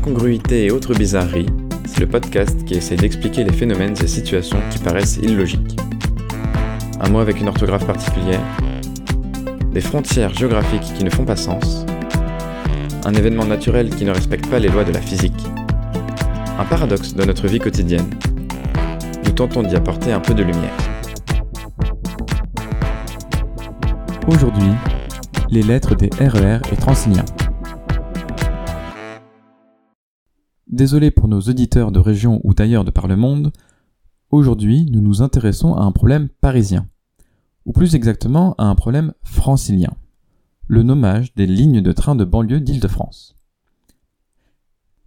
[0.00, 1.50] Incongruité et autres bizarreries,
[1.84, 5.76] c'est le podcast qui essaie d'expliquer les phénomènes et situations qui paraissent illogiques.
[6.98, 8.40] Un mot avec une orthographe particulière,
[9.74, 11.84] des frontières géographiques qui ne font pas sens,
[13.04, 15.44] un événement naturel qui ne respecte pas les lois de la physique,
[16.58, 18.08] un paradoxe de notre vie quotidienne.
[19.26, 20.76] Nous tentons d'y apporter un peu de lumière.
[24.26, 24.72] Aujourd'hui,
[25.50, 27.26] les lettres des RER et Transiliens.
[30.70, 33.52] Désolé pour nos auditeurs de région ou d'ailleurs de par le monde,
[34.30, 36.86] aujourd'hui nous nous intéressons à un problème parisien,
[37.66, 39.92] ou plus exactement à un problème francilien,
[40.68, 43.34] le nommage des lignes de train de banlieue d'Île-de-France.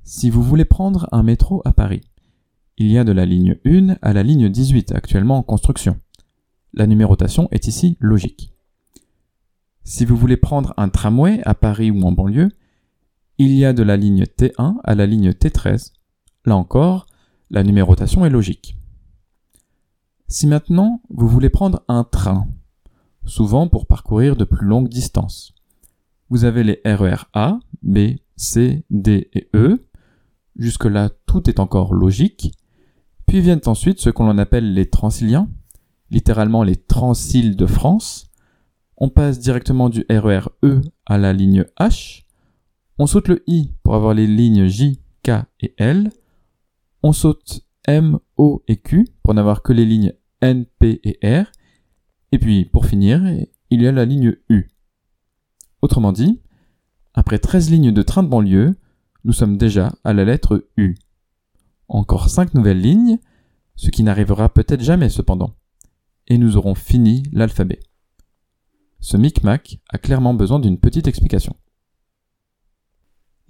[0.03, 2.01] Si vous voulez prendre un métro à Paris,
[2.77, 5.97] il y a de la ligne 1 à la ligne 18 actuellement en construction.
[6.73, 8.51] La numérotation est ici logique.
[9.85, 12.49] Si vous voulez prendre un tramway à Paris ou en banlieue,
[13.37, 15.91] il y a de la ligne T1 à la ligne T13.
[16.45, 17.07] Là encore,
[17.49, 18.77] la numérotation est logique.
[20.27, 22.47] Si maintenant vous voulez prendre un train,
[23.25, 25.53] souvent pour parcourir de plus longues distances,
[26.29, 29.85] vous avez les RER A, B, C, D et E.
[30.55, 32.51] Jusque-là, tout est encore logique.
[33.27, 35.47] Puis viennent ensuite ce qu'on appelle les transiliens,
[36.09, 38.31] littéralement les transiles de France.
[38.97, 42.22] On passe directement du RER E à la ligne H,
[42.97, 46.11] on saute le I pour avoir les lignes J, K et L.
[47.01, 51.45] On saute M, O et Q pour n'avoir que les lignes N, P et R.
[52.31, 53.21] Et puis, pour finir,
[53.69, 54.67] il y a la ligne U.
[55.81, 56.41] Autrement dit,
[57.13, 58.75] après 13 lignes de train de banlieue,
[59.23, 60.95] nous sommes déjà à la lettre U.
[61.87, 63.19] Encore 5 nouvelles lignes,
[63.75, 65.55] ce qui n'arrivera peut-être jamais cependant.
[66.27, 67.79] Et nous aurons fini l'alphabet.
[68.99, 71.55] Ce micmac a clairement besoin d'une petite explication.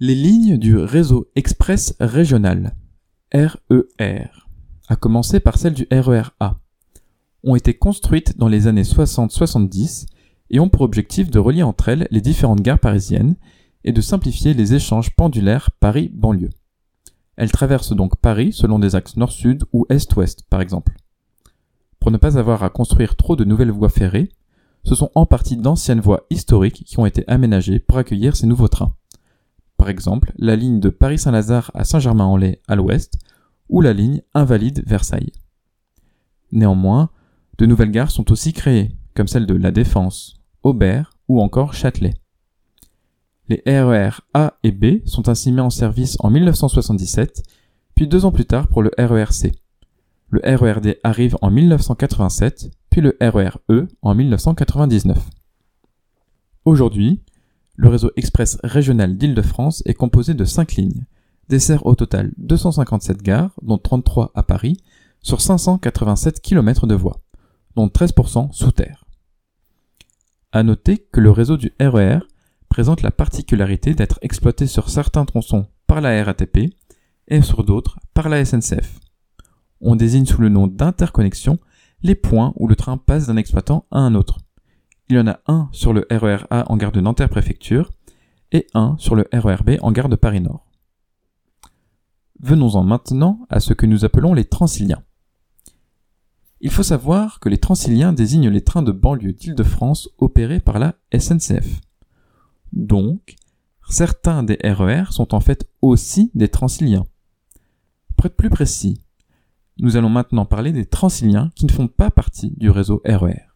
[0.00, 2.74] Les lignes du réseau express régional,
[3.32, 3.86] RER, e
[4.88, 6.56] à commencer par celle du RER A,
[7.44, 10.06] ont été construites dans les années 60-70
[10.50, 13.36] et ont pour objectif de relier entre elles les différentes gares parisiennes
[13.84, 16.50] et de simplifier les échanges pendulaires Paris-banlieue.
[17.36, 20.96] Elles traversent donc Paris selon des axes nord-sud ou est-ouest par exemple.
[22.00, 24.32] Pour ne pas avoir à construire trop de nouvelles voies ferrées,
[24.82, 28.66] ce sont en partie d'anciennes voies historiques qui ont été aménagées pour accueillir ces nouveaux
[28.66, 28.96] trains
[29.84, 33.18] par exemple la ligne de Paris-Saint-Lazare à Saint-Germain-en-Laye à l'ouest,
[33.68, 35.32] ou la ligne Invalide-Versailles.
[36.52, 37.10] Néanmoins,
[37.58, 42.14] de nouvelles gares sont aussi créées, comme celle de La Défense, Aubert ou encore Châtelet.
[43.50, 47.42] Les RER e A et B sont ainsi mis en service en 1977,
[47.94, 49.52] puis deux ans plus tard pour le RER C.
[50.30, 55.18] Le RERD arrive en 1987, puis le RER E en 1999.
[56.64, 57.22] Aujourd'hui,
[57.76, 61.04] le réseau express régional d'Île-de-France est composé de 5 lignes,
[61.48, 64.78] dessert au total 257 gares, dont 33 à Paris,
[65.22, 67.20] sur 587 km de voies,
[67.76, 69.04] dont 13% sous terre.
[70.52, 72.20] À noter que le réseau du RER e
[72.68, 76.74] présente la particularité d'être exploité sur certains tronçons par la RATP
[77.28, 79.00] et sur d'autres par la SNCF.
[79.80, 81.58] On désigne sous le nom d'interconnexion
[82.02, 84.43] les points où le train passe d'un exploitant à un autre.
[85.10, 87.92] Il y en a un sur le RER A en gare de Nanterre Préfecture
[88.52, 90.66] et un sur le RER B en gare de Paris Nord.
[92.40, 95.02] Venons-en maintenant à ce que nous appelons les transiliens.
[96.60, 100.94] Il faut savoir que les transiliens désignent les trains de banlieue d'Île-de-France opérés par la
[101.16, 101.80] SNCF.
[102.72, 103.36] Donc,
[103.88, 107.06] certains des RER sont en fait aussi des transiliens.
[108.16, 109.02] Pour être plus précis,
[109.78, 113.53] nous allons maintenant parler des transiliens qui ne font pas partie du réseau RER.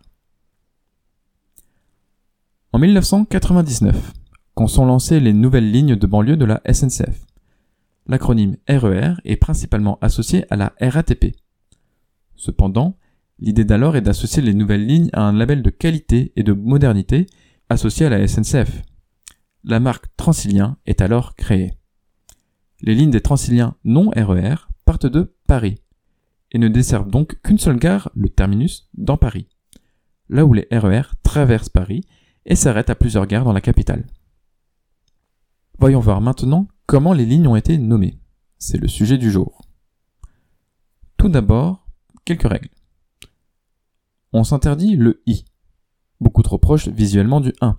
[2.71, 4.13] En 1999,
[4.55, 7.25] quand sont lancées les nouvelles lignes de banlieue de la SNCF,
[8.07, 11.35] l'acronyme RER e est principalement associé à la RATP.
[12.37, 12.99] Cependant,
[13.39, 17.25] l'idée d'alors est d'associer les nouvelles lignes à un label de qualité et de modernité
[17.71, 18.83] associé à la SNCF.
[19.65, 21.73] La marque Transilien est alors créée.
[22.83, 25.77] Les lignes des Transiliens non RER e partent de Paris
[26.53, 29.49] et ne desservent donc qu'une seule gare, le terminus, dans Paris,
[30.29, 32.03] là où les RER e traversent Paris
[32.49, 34.07] et s'arrête à plusieurs gares dans la capitale.
[35.79, 38.19] Voyons voir maintenant comment les lignes ont été nommées.
[38.59, 39.61] C'est le sujet du jour.
[41.19, 41.87] Tout d'abord,
[42.25, 42.71] quelques règles.
[44.33, 45.45] On s'interdit le i,
[46.21, 47.79] beaucoup trop proche visuellement du 1,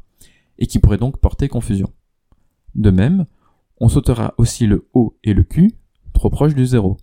[0.60, 1.92] et qui pourrait donc porter confusion.
[2.76, 3.26] De même,
[3.78, 5.72] on sautera aussi le O et le Q,
[6.14, 6.98] trop proche du 0.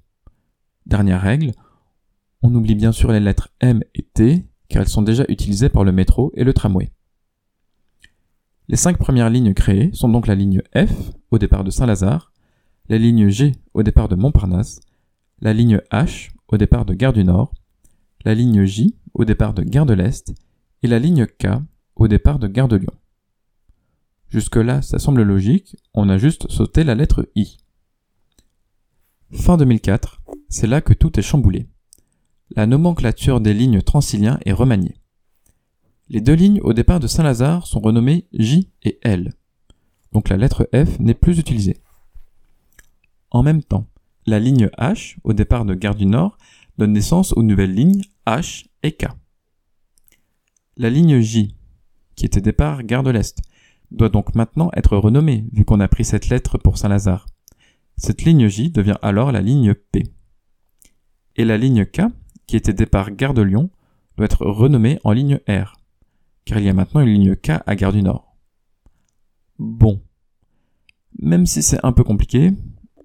[0.86, 1.50] Dernière règle,
[2.42, 5.84] on oublie bien sûr les lettres M et T, car elles sont déjà utilisées par
[5.84, 6.92] le métro et le tramway.
[8.68, 12.32] Les cinq premières lignes créées sont donc la ligne F, au départ de Saint-Lazare,
[12.88, 14.80] la ligne G au départ de Montparnasse,
[15.40, 17.54] la ligne H au départ de Gare du Nord,
[18.24, 20.34] la ligne J au départ de Gare de l'Est
[20.82, 21.46] et la ligne K
[21.94, 22.92] au départ de Gare de Lyon.
[24.28, 27.58] Jusque-là, ça semble logique, on a juste sauté la lettre I.
[29.30, 31.68] Fin 2004, c'est là que tout est chamboulé.
[32.56, 34.96] La nomenclature des lignes transiliens est remaniée.
[36.08, 39.32] Les deux lignes au départ de Saint-Lazare sont renommées J et L.
[40.12, 41.78] Donc la lettre F n'est plus utilisée.
[43.32, 43.88] En même temps,
[44.24, 46.38] la ligne H au départ de Gare du Nord
[46.78, 49.06] donne naissance aux nouvelles lignes H et K.
[50.76, 51.56] La ligne J,
[52.14, 53.42] qui était départ Gare de l'Est,
[53.90, 57.26] doit donc maintenant être renommée vu qu'on a pris cette lettre pour Saint-Lazare.
[57.96, 60.04] Cette ligne J devient alors la ligne P.
[61.34, 62.02] Et la ligne K,
[62.46, 63.70] qui était départ Gare de Lyon,
[64.16, 65.76] doit être renommée en ligne R,
[66.46, 68.34] car il y a maintenant une ligne K à Gare du Nord.
[69.58, 70.00] Bon.
[71.18, 72.52] Même si c'est un peu compliqué,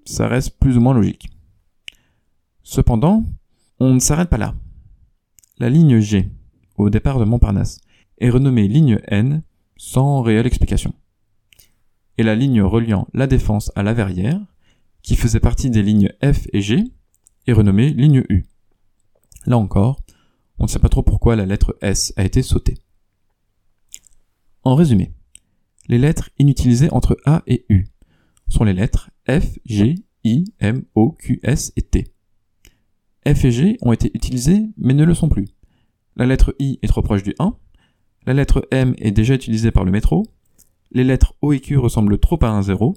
[0.04, 1.28] ça reste plus ou moins logique.
[2.62, 3.24] Cependant,
[3.80, 4.54] on ne s'arrête pas là.
[5.58, 6.30] La ligne G,
[6.76, 7.80] au départ de Montparnasse,
[8.18, 9.42] est renommée ligne N
[9.76, 10.94] sans réelle explication.
[12.18, 14.40] Et la ligne reliant la Défense à la Verrière,
[15.02, 16.84] qui faisait partie des lignes F et G,
[17.48, 18.46] est renommée ligne U.
[19.46, 20.00] Là encore,
[20.58, 22.78] on ne sait pas trop pourquoi la lettre S a été sautée.
[24.64, 25.12] En résumé,
[25.88, 27.86] les lettres inutilisées entre A et U
[28.48, 32.12] sont les lettres F, G, I, M, O, Q, S et T.
[33.26, 35.48] F et G ont été utilisées mais ne le sont plus.
[36.14, 37.56] La lettre I est trop proche du 1,
[38.26, 40.26] la lettre M est déjà utilisée par le métro,
[40.92, 42.94] les lettres O et Q ressemblent trop à un 0,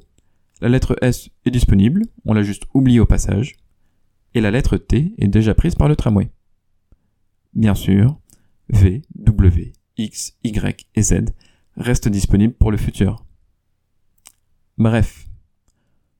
[0.62, 3.54] la lettre S est disponible, on l'a juste oublié au passage,
[4.36, 6.30] et la lettre T est déjà prise par le tramway.
[7.54, 8.20] Bien sûr,
[8.70, 11.26] V, W, X, Y et Z
[11.78, 13.26] restent disponibles pour le futur.
[14.78, 15.28] Bref,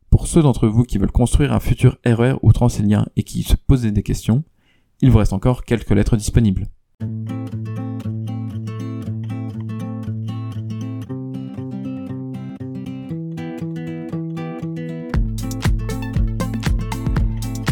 [0.10, 3.56] pour ceux d'entre vous qui veulent construire un futur RER ou transilien et qui se
[3.56, 4.44] posaient des questions,
[5.02, 6.68] il vous reste encore quelques lettres disponibles.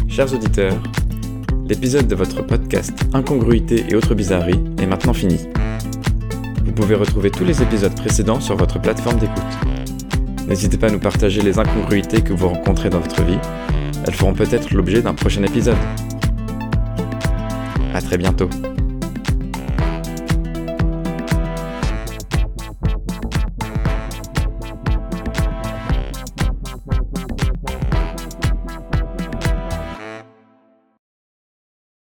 [0.09, 0.83] Chers auditeurs,
[1.65, 5.39] l'épisode de votre podcast Incongruité et autres bizarreries est maintenant fini.
[6.73, 9.43] Vous pouvez retrouver tous les épisodes précédents sur votre plateforme d'écoute.
[10.47, 13.37] N'hésitez pas à nous partager les incongruités que vous rencontrez dans votre vie.
[14.07, 15.77] Elles feront peut-être l'objet d'un prochain épisode.
[17.93, 18.49] À très bientôt.